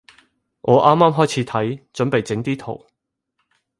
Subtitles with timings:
[0.61, 2.87] 我啱啱開始睇，準備整啲圖